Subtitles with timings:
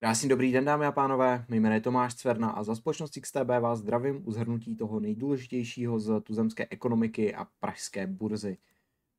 [0.00, 1.44] Krásný dobrý den, dámy a pánové.
[1.48, 6.00] Mé jméno je Tomáš Cverna a za společnost XTB vás zdravím u zhrnutí toho nejdůležitějšího
[6.00, 8.56] z tuzemské ekonomiky a pražské burzy.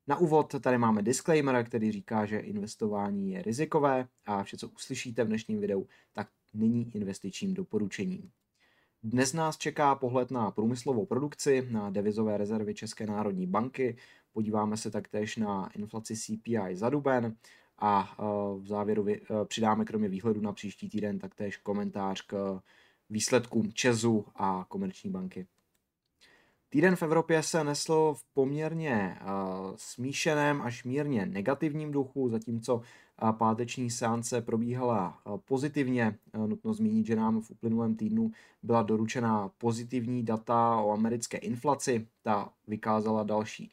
[0.08, 5.24] Na úvod tady máme disclaimer, který říká, že investování je rizikové a vše, co uslyšíte
[5.24, 8.32] v dnešním videu, tak není investičním doporučením.
[9.04, 13.98] Dnes nás čeká pohled na průmyslovou produkci, na devizové rezervy České národní banky,
[14.34, 17.36] podíváme se taktéž na inflaci CPI za duben
[17.80, 18.24] a eh,
[18.60, 22.62] v závěru eh, přidáme kromě výhledu na příští týden taktéž komentář k
[23.10, 25.48] výsledkům Česu a Komerční banky.
[26.70, 32.82] Týden v Evropě se nesl v poměrně uh, smíšeném až mírně negativním duchu, zatímco
[33.32, 36.18] páteční seance probíhala pozitivně.
[36.48, 38.32] Nutno zmínit, že nám v uplynulém týdnu
[38.64, 42.08] byla doručena pozitivní data o americké inflaci.
[42.24, 43.72] Ta vykázala další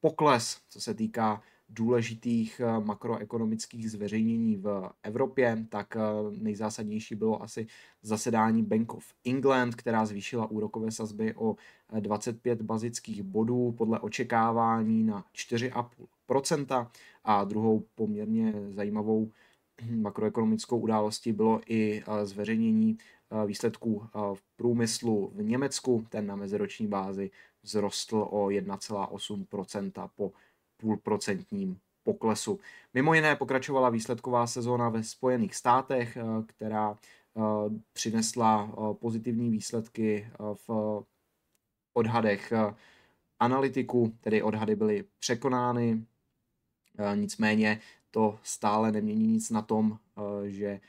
[0.00, 6.00] pokles, co se týká důležitých eh, makroekonomických zveřejnění v Evropě, tak eh,
[6.38, 7.66] nejzásadnější bylo asi
[8.02, 11.56] zasedání Bank of England, která zvýšila úrokové sazby o
[12.00, 16.88] 25 eh, bazických bodů podle očekávání na 4,5%
[17.24, 19.30] a druhou poměrně zajímavou
[19.90, 22.98] makroekonomickou událostí bylo i zveřejnění
[23.46, 26.06] výsledků v průmyslu v Německu.
[26.08, 27.30] Ten na meziroční bázi
[27.62, 30.32] vzrostl o 1,8% po
[30.80, 32.60] půlprocentním poklesu.
[32.94, 37.40] Mimo jiné pokračovala výsledková sezóna ve Spojených státech, eh, která eh,
[37.92, 40.30] přinesla eh, pozitivní výsledky
[40.66, 41.04] v
[41.92, 42.52] odhadech
[43.40, 46.04] analytiku, tedy odhady byly překonány,
[47.14, 49.98] nicméně to stále nemění nic na tom,
[50.46, 50.80] že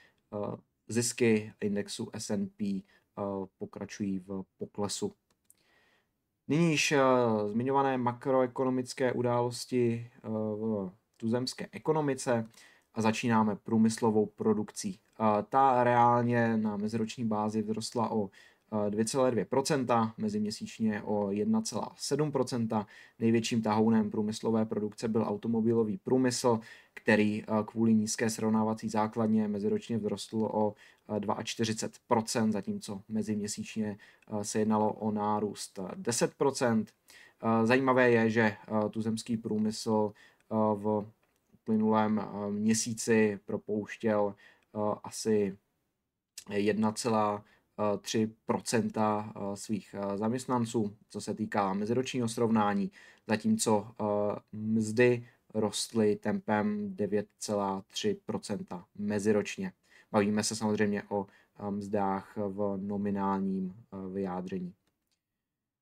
[0.87, 2.83] zisky indexu S&P
[3.57, 5.13] pokračují v poklesu.
[6.49, 12.49] Nyní již uh, zmiňované makroekonomické události uh, v tuzemské ekonomice
[12.93, 14.99] a začínáme průmyslovou produkcí.
[15.19, 18.29] Uh, ta reálně na meziroční bázi vzrostla o
[18.71, 22.85] 2,2%, meziměsíčně o 1,7%.
[23.19, 26.59] Největším tahounem průmyslové produkce byl automobilový průmysl,
[26.93, 30.73] který kvůli nízké srovnávací základně meziročně vzrostl o
[31.07, 33.97] 42%, zatímco meziměsíčně
[34.41, 36.85] se jednalo o nárůst 10%.
[37.63, 38.55] Zajímavé je, že
[38.91, 40.13] tuzemský průmysl
[40.49, 41.05] v
[41.63, 44.35] plynulém měsíci propouštěl
[45.03, 45.57] asi
[47.97, 52.91] 3% svých svých co se týká meziročního srovnání,
[53.27, 53.87] zatímco
[54.51, 59.73] mzdy rostly tempem 9,3% meziročně.
[60.11, 61.27] Bavíme se samozřejmě o
[61.69, 63.73] mzdách v nominálním
[64.13, 64.73] vyjádření.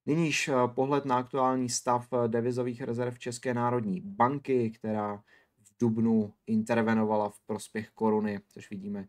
[0.06, 5.24] Nyníž pohled na aktuální stav devizových rezerv České národní banky, která
[5.64, 9.08] v Dubnu intervenovala v prospěch koruny, což vidíme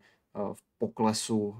[0.53, 1.55] v poklesu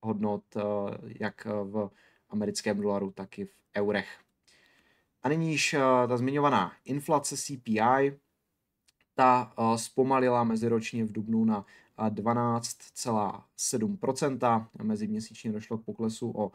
[0.00, 0.60] hodnot eh,
[1.02, 1.90] jak v
[2.30, 4.18] americkém dolaru, tak i v eurech.
[5.22, 5.78] A nyní již eh,
[6.08, 8.18] ta zmiňovaná inflace CPI,
[9.14, 11.66] ta eh, zpomalila meziročně v dubnu na
[11.98, 14.66] 12,7%.
[14.82, 16.52] Meziměsíčně došlo k poklesu o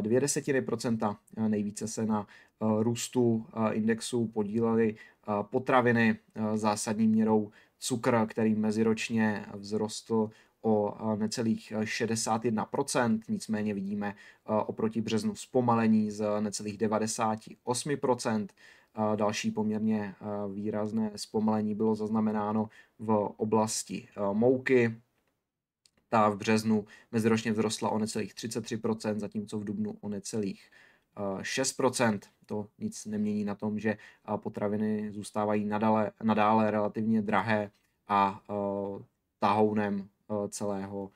[0.00, 1.16] 2 desetiny procenta.
[1.48, 2.26] Nejvíce se na
[2.60, 4.96] růstu indexu podílely
[5.42, 6.18] potraviny
[6.54, 10.30] zásadní měrou cukr, který meziročně vzrostl
[10.64, 14.14] o necelých 61%, nicméně vidíme
[14.44, 18.46] oproti březnu zpomalení z necelých 98%.
[19.16, 20.14] Další poměrně
[20.54, 24.96] výrazné zpomalení bylo zaznamenáno v oblasti mouky.
[26.08, 30.70] Ta v březnu meziročně vzrostla o necelých 33%, zatímco v dubnu o necelých
[31.40, 32.20] 6%.
[32.46, 33.98] To nic nemění na tom, že
[34.36, 37.70] potraviny zůstávají nadále, nadále relativně drahé
[38.08, 38.40] a
[39.38, 40.13] tahounem Eh,
[40.48, 41.10] celého,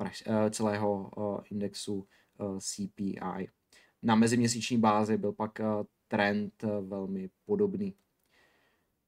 [0.00, 1.10] eh, eh, celého
[1.50, 2.06] indexu
[2.58, 3.48] CPI.
[4.02, 5.60] Na meziměsíční bázi byl pak
[6.08, 7.94] trend velmi podobný.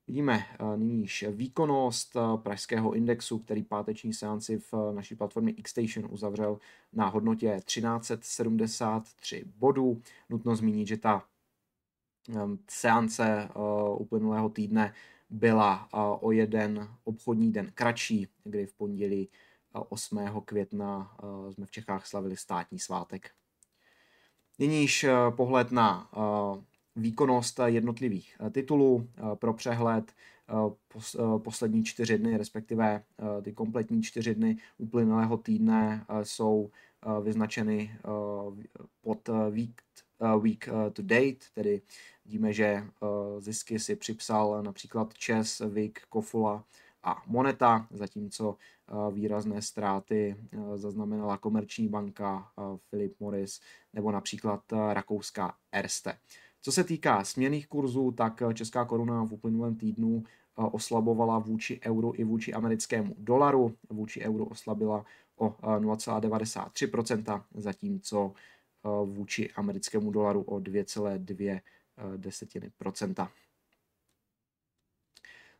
[0.06, 0.44] Vidíme
[0.76, 6.58] nyní výkonnost pražského indexu, který páteční seanci v naší platformě Xstation uzavřel
[6.92, 10.02] na hodnotě 1373 bodů.
[10.28, 11.26] Nutno zmínit, že ta
[12.68, 13.48] seance
[13.98, 14.94] uplynulého týdne
[15.30, 15.88] byla
[16.22, 19.28] o jeden obchodní den kratší, kdy v pondělí
[19.88, 20.18] 8.
[20.44, 21.16] května
[21.50, 23.30] jsme v Čechách slavili státní svátek.
[24.58, 26.10] Nyní již pohled na
[26.96, 30.12] výkonnost jednotlivých titulů pro přehled
[31.38, 33.04] poslední čtyři dny, respektive
[33.42, 36.70] ty kompletní čtyři dny uplynulého týdne jsou
[37.22, 37.98] vyznačeny
[39.00, 39.82] pod week,
[40.40, 41.82] week to date, tedy
[42.26, 42.86] Vidíme, že eh,
[43.38, 46.64] zisky si připsal například Čes, Vik, Kofula
[47.02, 48.56] a Moneta, zatímco
[49.12, 50.36] výrazné ztráty
[50.74, 52.48] zaznamenala Komerční banka,
[52.90, 53.60] Philip Morris
[53.92, 56.18] nebo například rakouská Erste.
[56.62, 60.24] Co se týká směných kurzů, tak česká koruna v uplynulém týdnu
[60.56, 63.74] oslabovala vůči euru i vůči americkému dolaru.
[63.90, 65.04] Vůči euru oslabila
[65.36, 68.32] o 0,93%, zatímco
[69.04, 71.60] vůči americkému dolaru o 2,2
[72.16, 73.32] desetiny procenta.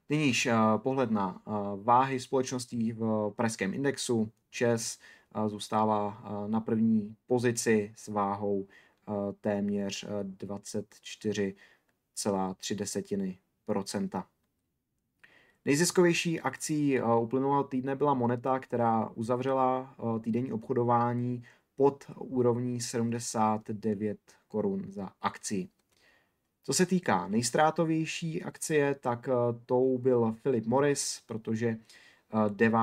[0.09, 1.43] Nyníž pohled na
[1.83, 4.33] váhy společností v pražském indexu.
[4.51, 4.99] ČES
[5.47, 8.67] zůstává na první pozici s váhou
[9.41, 11.55] téměř 24,3
[15.65, 21.45] Nejziskovější akcí uplynulého týdne byla Moneta, která uzavřela týdenní obchodování
[21.77, 24.19] pod úrovní 79
[24.49, 25.69] korun za akci.
[26.65, 29.29] Co se týká nejstrátovější akcie, tak
[29.67, 31.79] tou byl Philip Morris, protože
[32.49, 32.79] 9.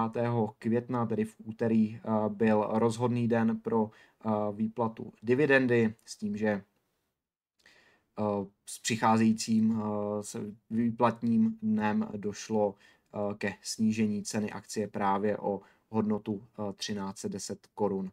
[0.60, 2.00] května, tedy v úterý,
[2.30, 3.92] byl rozhodný den pro
[4.52, 6.64] výplatu dividendy s tím, že
[8.66, 9.82] s přicházejícím
[10.70, 12.76] výplatním dnem došlo
[13.38, 16.44] ke snížení ceny akcie právě o hodnotu
[16.78, 18.12] 1310 korun,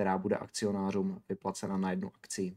[0.00, 2.56] která bude akcionářům vyplacena na jednu akci.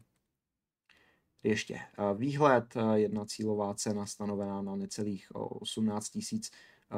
[1.44, 1.80] Ještě
[2.16, 6.18] výhled, jedna cílová cena stanovená na necelých 18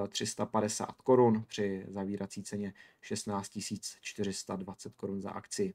[0.10, 3.58] 350 korun při zavírací ceně 16
[4.02, 5.74] 420 korun za akci.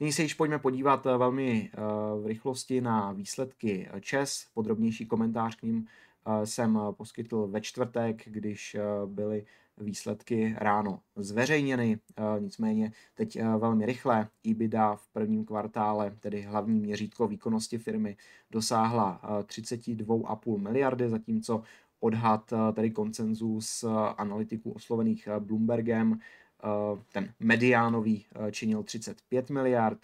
[0.00, 1.80] Nyní se již pojďme podívat eh, velmi eh,
[2.20, 4.46] v rychlosti na výsledky ČES.
[4.54, 5.86] Podrobnější komentář k ním
[6.26, 8.76] eh, jsem poskytl ve čtvrtek, když
[9.06, 9.46] byly
[9.80, 11.98] výsledky ráno zveřejněny.
[12.38, 18.16] Nicméně teď velmi rychle EBITDA v prvním kvartále, tedy hlavní měřítko výkonnosti firmy,
[18.50, 21.62] dosáhla 32,5 miliardy, zatímco
[22.00, 23.84] odhad, tedy koncenzus
[24.16, 26.20] analytiků oslovených Bloombergem,
[26.64, 29.98] Eh, ten mediánový eh, činil 35 miliard,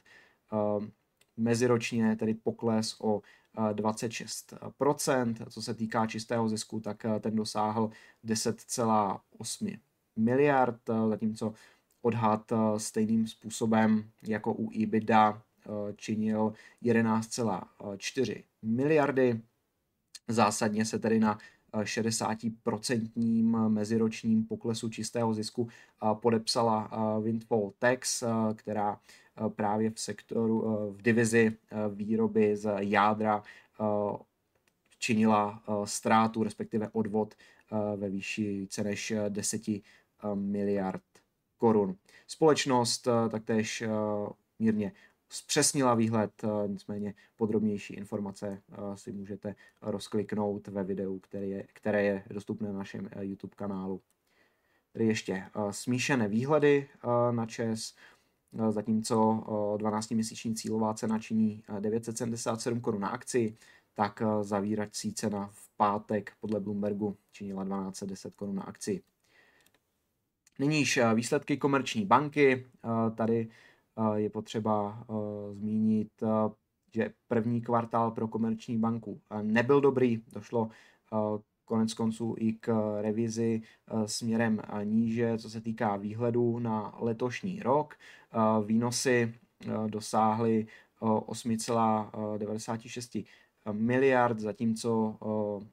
[0.52, 0.90] eh,
[1.36, 3.22] meziročně tedy pokles o
[3.72, 5.46] 26%.
[5.50, 7.90] Co se týká čistého zisku, tak ten dosáhl
[8.24, 9.78] 10,8
[10.16, 11.54] miliard, zatímco
[12.02, 15.42] odhad stejným způsobem jako u EBITDA
[15.96, 19.40] činil 11,4 miliardy.
[20.28, 21.38] Zásadně se tedy na
[21.74, 25.68] 60% meziročním poklesu čistého zisku
[26.14, 28.24] podepsala Windfall Tax,
[28.54, 29.00] která
[29.48, 30.60] právě v sektoru,
[30.90, 31.56] v divizi
[31.94, 33.42] výroby z jádra
[34.98, 37.34] činila ztrátu, respektive odvod
[37.96, 39.62] ve výši více než 10
[40.34, 41.02] miliard
[41.58, 41.96] korun.
[42.26, 43.84] Společnost taktéž
[44.58, 44.92] mírně
[45.28, 52.04] zpřesnila výhled, eh, nicméně podrobnější informace eh, si můžete rozkliknout ve videu, které je, které
[52.04, 54.00] je dostupné na našem eh, YouTube kanálu.
[54.92, 56.88] Tedy ještě smíšené výhledy
[57.30, 57.94] na ČES,
[58.70, 59.44] zatímco
[59.76, 63.56] 12-měsíční cílová cena činí 977 korun na akci,
[63.94, 69.02] tak zavírací cena v pátek podle Bloombergu činila 1210 korun na akci.
[70.58, 72.66] Nyníž výsledky komerční banky.
[73.14, 73.48] Tady
[74.14, 75.04] je potřeba
[75.52, 76.22] zmínit,
[76.94, 80.70] že první kvartál pro komerční banku nebyl dobrý, došlo
[81.66, 83.62] konec konců i k revizi
[84.06, 87.94] směrem níže, co se týká výhledu na letošní rok.
[88.64, 89.34] Výnosy
[89.86, 90.66] dosáhly
[91.00, 93.24] 8,96
[93.72, 95.16] miliard, zatímco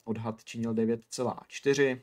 [0.04, 2.00] odhad činil 9,4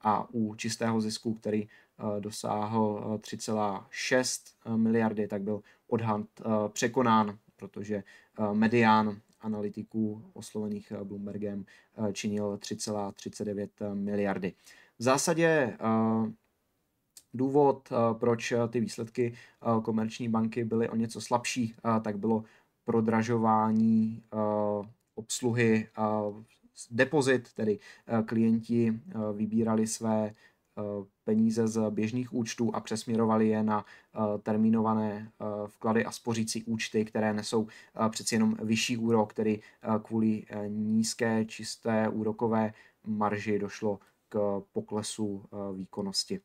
[0.00, 1.68] a u čistého zisku, který
[2.02, 8.02] Eh, dosáhl 3,6 eh, miliardy, tak byl odhad eh, překonán, protože
[8.52, 11.64] medián analytiků oslovených Bloombergem
[12.12, 14.54] činil 3,39 miliardy.
[14.98, 15.78] V zásadě
[17.34, 19.34] důvod, proč ty výsledky
[19.82, 22.44] komerční banky byly o něco slabší, tak bylo
[22.84, 24.22] prodražování
[25.14, 25.88] obsluhy
[26.90, 27.78] depozit, tedy
[28.26, 29.00] klienti
[29.32, 30.51] vybírali své Eh,
[31.24, 37.04] peníze z běžných účtů a přesměrovali je na eh, termínované eh, vklady a spořící účty,
[37.04, 37.66] které nesou
[38.10, 39.60] přeci jenom vyšší úrok, který
[40.02, 42.72] kvůli nízké čisté úrokové
[43.06, 43.98] marži došlo
[44.28, 46.40] k poklesu výkonnosti.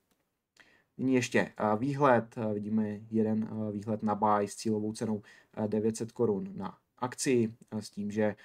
[0.97, 2.35] Nyní ještě výhled.
[2.53, 5.21] Vidíme jeden výhled na buy s cílovou cenou
[5.67, 8.35] 900 korun na akci s tím, že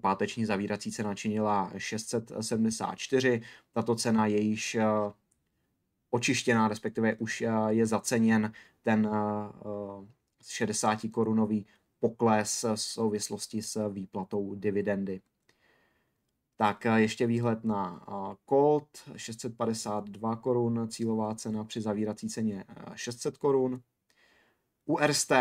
[0.00, 3.42] Páteční zavírací cena činila 674.
[3.72, 4.84] Tato cena je již eh,
[6.10, 8.52] očištěná, respektive už eh, je zaceněn
[8.82, 9.10] ten
[10.46, 11.66] 60 eh, korunový
[12.00, 15.20] pokles v souvislosti s výplatou dividendy.
[16.56, 18.06] Tak ještě výhled na
[18.48, 22.64] Colt 652 korun, cílová cena při zavírací ceně
[22.94, 23.82] 600 korun.
[24.88, 25.32] U RST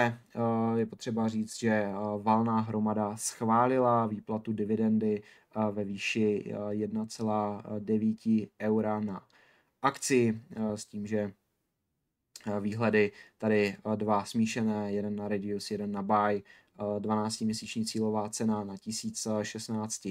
[0.75, 1.89] je potřeba říct, že
[2.21, 5.23] valná hromada schválila výplatu dividendy
[5.71, 9.23] ve výši 1,9 eura na
[9.81, 10.41] akci
[10.75, 11.33] s tím, že
[12.59, 16.43] výhledy tady dva smíšené, jeden na reduce, jeden na buy,
[16.99, 20.07] 12-měsíční cílová cena na 1016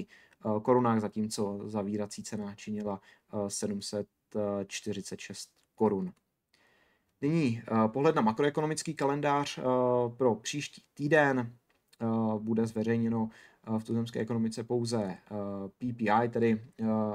[0.63, 3.01] korunách, zatímco zavírací cena činila
[3.47, 6.13] 746 korun.
[7.25, 9.59] Nyní pohled na makroekonomický kalendář
[10.17, 11.53] pro příští týden.
[12.39, 13.29] Bude zveřejněno
[13.77, 15.17] v tuzemské ekonomice pouze
[15.77, 16.63] PPI, tedy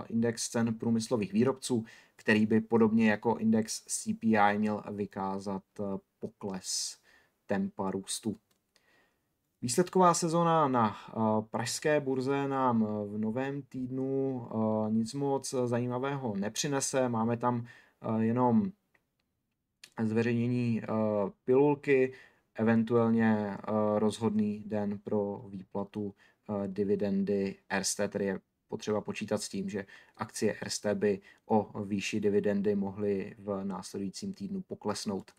[0.08, 1.84] index cen průmyslových výrobců,
[2.16, 5.62] který by podobně jako index CPI měl vykázat
[6.18, 6.98] pokles
[7.46, 8.36] tempa růstu.
[9.62, 10.96] Výsledková sezona na
[11.50, 14.48] pražské burze nám v novém týdnu
[14.90, 17.08] nic moc zajímavého nepřinese.
[17.08, 17.66] Máme tam
[18.20, 18.72] jenom
[20.04, 20.82] zveřejnění
[21.44, 22.12] pilulky,
[22.54, 23.56] eventuálně
[23.96, 26.14] rozhodný den pro výplatu
[26.66, 32.74] dividendy RST, tedy je potřeba počítat s tím, že akcie RST by o výši dividendy
[32.74, 35.30] mohly v následujícím týdnu poklesnout.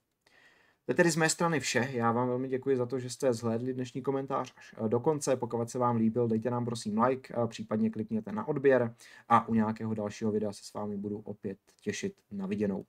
[0.86, 1.90] To je tedy z mé strany vše.
[1.92, 5.36] Já vám velmi děkuji za to, že jste zhlédli dnešní komentář až do konce.
[5.36, 8.96] Pokud se vám líbil, dejte nám prosím like, případně klikněte na odběr
[9.30, 12.86] a u nějakého dalšího videa se s vámi budu opět těšit na viděnou.